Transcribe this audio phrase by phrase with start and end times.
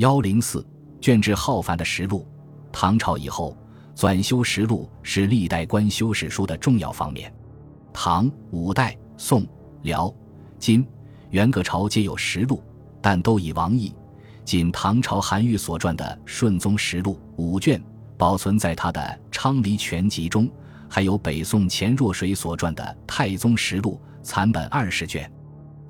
[0.00, 0.66] 幺零四
[0.98, 2.26] 卷帙浩繁的实录。
[2.72, 3.54] 唐朝以后，
[3.94, 7.30] 纂修实录是历代官修史书的重要方面。
[7.92, 9.46] 唐、五代、宋、
[9.82, 10.10] 辽、
[10.58, 10.86] 金、
[11.28, 12.64] 元各朝皆有实录，
[13.02, 13.94] 但都已亡佚。
[14.42, 17.78] 仅唐朝韩愈所撰的《顺宗实录》五卷，
[18.16, 18.98] 保存在他的
[19.30, 20.50] 《昌黎全集》中，
[20.88, 25.30] 还有北宋钱若水所撰的《太宗实录》残本二十卷。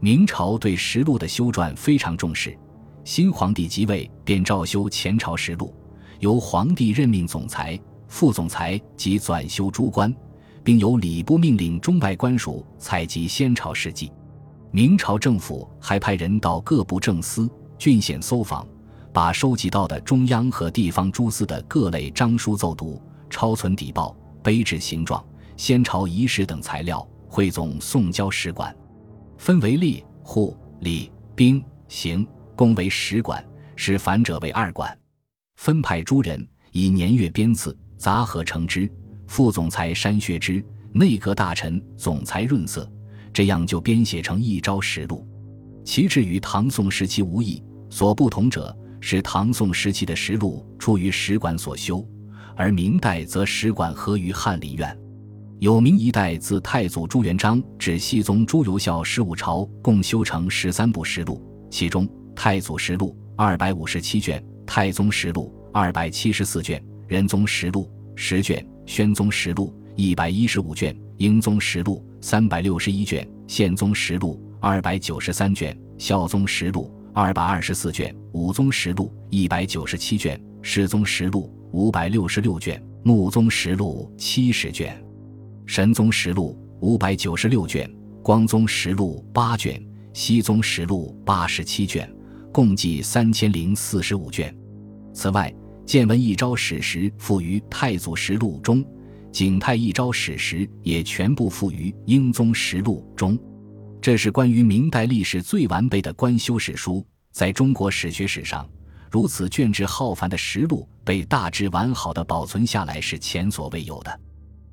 [0.00, 2.58] 明朝对实录的修撰非常重视，
[3.10, 5.74] 新皇帝即位便诏修前朝实录，
[6.20, 10.14] 由皇帝任命总裁、副总裁及纂修诸官，
[10.62, 14.12] 并由礼部命令中外官署采集先朝事迹。
[14.70, 18.64] 明朝政府还派人到各部政司、郡县搜访，
[19.12, 25.20] 把收集到的中央和地方诸司的各类章书奏读、抄存底报、碑志形状、
[25.56, 28.72] 先朝仪式等材料汇总送交使馆。
[29.36, 32.24] 分为吏、户、礼、兵、刑、
[32.60, 33.42] 公为十馆，
[33.74, 34.94] 使反者为二馆。
[35.56, 38.86] 分派诸人，以年月编次，杂合成之。
[39.26, 42.86] 副总裁删削之，内阁大臣、总裁润色，
[43.32, 45.26] 这样就编写成一招实录。
[45.86, 52.06] 其志与唐宋时期无异，所不同者是唐宋时期的实录出于史馆所修，
[52.54, 54.94] 而明代则史馆合于翰林院。
[55.60, 62.06] 有明一代自太祖朱元璋至熹宗朱由校十五朝，共修成十三部实录，其中
[62.42, 67.84] 《太祖实录》二百五十七卷，《太宗实录》二百七十四卷，《仁宗实录》
[68.16, 84.98] 十卷，《宣宗实录》一百一十五卷，《英宗实录》三百六十一卷，《宪宗实录》二百九十三卷，《孝宗实录》二百二十四卷，《武宗实录》一百九十七卷，《世宗实录》五百六十六卷，《穆宗实录》七十卷。
[85.66, 87.86] 神宗实录五百九十六卷，
[88.22, 89.78] 光宗实录八卷，
[90.14, 92.10] 熹宗实录八十七卷，
[92.52, 94.54] 共计三千零四十五卷。
[95.12, 95.52] 此外，
[95.84, 98.84] 建文一朝史实附于太祖实录中，
[99.32, 103.38] 景泰一朝史实也全部附于英宗实录中。
[104.00, 108.68] 这是关于明代历史最完备的官修史书，在中国史学史上，
[109.10, 114.20] 如此卷帙浩繁的实录被大致完好的保存下来，是前所未有的。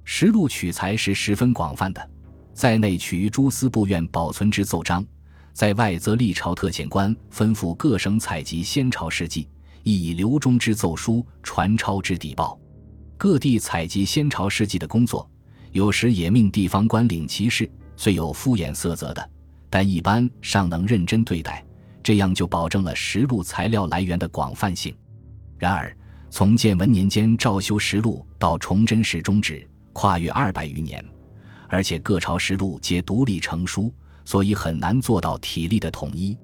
[0.06, 2.10] 实录取材是十分广泛的，
[2.54, 5.06] 在内取于诸司部院保存之奏章，
[5.58, 9.50] 在外则历朝特遣官吩咐各省采集先朝事迹，
[9.82, 12.60] 亦以刘中之奏书、传抄之底报。
[13.18, 15.28] 各地采集先朝事迹的工作，
[15.72, 19.30] 有时也命地方官领其事，虽有敷衍色泽的，
[19.68, 21.66] 但一般尚能认真对待，
[22.04, 24.96] 这样就保证了实录材料来源的广泛性。
[25.58, 25.92] 然而，
[26.30, 29.68] 从建文年间诏修实录到崇祯时终止。
[29.92, 31.04] 跨越二百余年，
[31.68, 33.92] 而且各朝实录皆独立成书，
[34.28, 36.38] 所以很难做到体力的统一。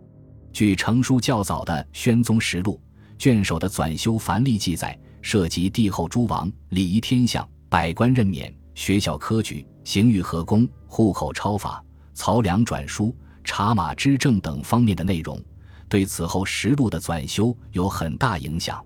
[0.54, 2.80] 据成书较早的《宣宗实录》
[3.22, 11.84] 卷首的纂修繁例记载，涉及帝后诸王、礼仪天象、百官任免、学校科举、刑狱和宫、户口抄法、
[12.16, 15.38] 漕粮转输、茶马之政等方面的内容，
[15.90, 18.82] 对此后实录的纂修有很大影响。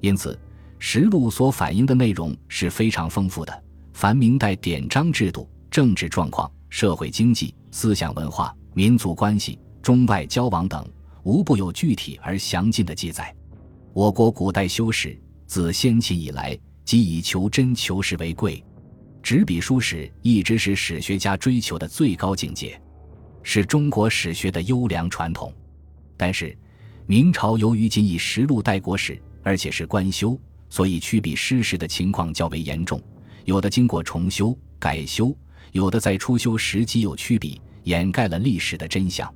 [0.00, 0.38] 因此，
[0.78, 3.64] 实录所反映的内容是非常丰富的。
[3.94, 10.86] 凡明代典章制度、政治状况、社会经济、思想文化、民族关系、中外交往等，
[11.22, 13.34] 无不有具体而详尽的记载。
[13.92, 18.62] 我国古代修史自先秦以来，即以求真求实为贵，
[19.22, 22.80] 执笔书史一直是史学家追求的最高境界，
[23.42, 25.52] 是中国史学的优良传统。
[26.16, 26.56] 但是，
[27.06, 33.02] 明朝由于仅以实录代国史，而且是官修，所以曲笔失实的情况较为严重。
[33.44, 35.34] 有的经过重修改修，
[35.72, 39.32] 有的在初修时即有曲笔，掩盖了历史的真相。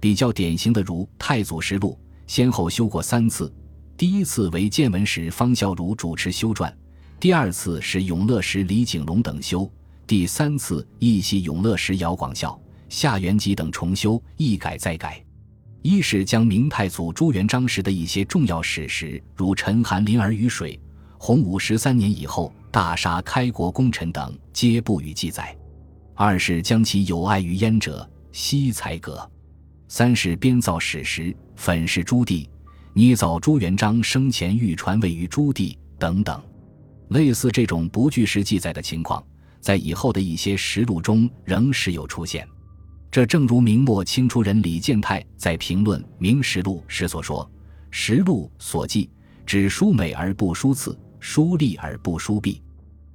[0.00, 3.52] 比较典型的如《太祖实录》，先后修过三次。
[3.96, 6.72] 第一次为建文时方孝孺主持修撰，
[7.18, 9.70] 第二次是永乐时李景隆等修，
[10.06, 12.58] 第三次亦系永乐时姚广孝、
[12.88, 15.24] 夏元吉等重修，一改再改。
[15.82, 20.78] 一是将明太祖朱元璋时的一些重要史实，如陈韩林儿于水、
[21.18, 22.52] 洪武十三年以后。
[22.74, 25.56] 大杀开国功臣等皆不予记载。
[26.14, 29.30] 二是将其有碍于焉者悉裁革。
[29.88, 32.48] 三是编造史实，粉饰朱棣，
[32.92, 36.42] 捏造朱元璋生前欲传位于朱棣等等。
[37.08, 39.22] 类似这种不据实记载的情况，
[39.60, 42.48] 在以后的一些实录中仍时有出现。
[43.10, 47.48] 这正如明末清初人李建泰在评论《明实录》时所说
[47.92, 49.08] ：“实录所记，
[49.46, 52.60] 只书美而不书次，书利而不书弊。”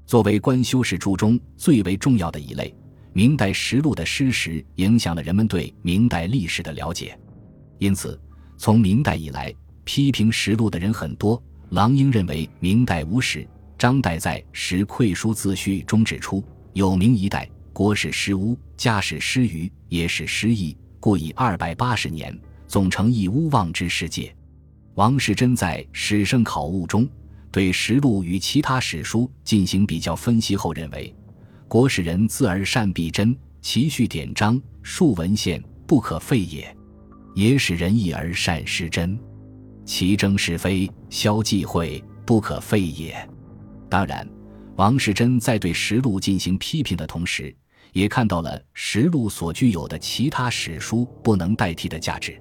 [0.05, 2.73] 作为官修史著中最为重要的一类，
[3.13, 7.17] 明代实录的失实影响了人们对明代历史的了解。
[7.77, 8.19] 因此，
[8.57, 9.53] 从明代以来，
[9.83, 11.41] 批评实录的人很多。
[11.69, 13.47] 郎英认为明代无史，
[13.77, 22.35] 张岱在《时溃书自序》中指出：“有明一代，国史失污，家史失余，野史失义，故以二百八十年，
[22.67, 24.35] 总成一乌望之世界。”
[24.95, 27.07] 王世贞在《史圣考物》中
[27.51, 31.15] 对实录与其他史书进行比较分析后认为
[31.69, 36.63] ：“国史人自而善必真，其序典章，述文献，不可废也；
[37.35, 39.15] 野使人义而善失真。”
[39.85, 43.15] 其争是非，消忌讳，不可废也。
[43.87, 44.27] 当然，
[44.77, 47.55] 王世贞在对实录进行批评的同时，
[47.93, 52.35] 也看到了实录所具有的其他史书不能代替的价值。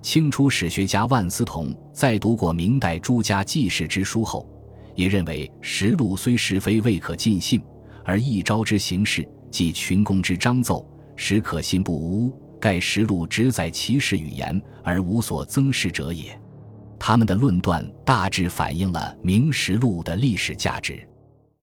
[0.00, 4.48] 清初史学家万思同在读过明代诸家记事之书后，
[4.94, 7.60] 也认为实录虽是非未可尽信，
[8.10, 10.84] 而一朝之行事，即群公之章奏，
[11.14, 12.36] 实可信不无。
[12.58, 16.36] 盖实录只载其事语言，而无所增饰者也。
[16.98, 21.08] 他们的论断大致反映了《明实录》的历史价值。